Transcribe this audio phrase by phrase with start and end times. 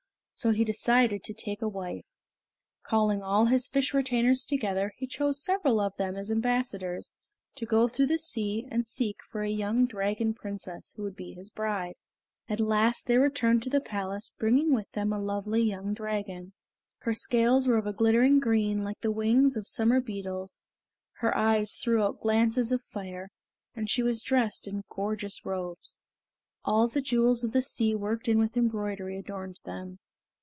[0.33, 2.07] So he decided to take a wife.
[2.81, 7.13] Calling all his fish retainers together, he chose several of them as ambassadors
[7.57, 11.33] to go through the sea and seek for a young Dragon Princess who would be
[11.33, 11.93] his bride.
[12.49, 16.53] At last they returned to the palace bringing with them a lovely young dragon.
[17.01, 20.63] Her scales were of a glittering green like the wings of summer beetles,
[21.17, 23.29] her eyes threw out glances of fire,
[23.75, 26.01] and she was dressed in gorgeous robes.
[26.65, 29.99] All the jewels of the sea worked in with embroidery adorned them.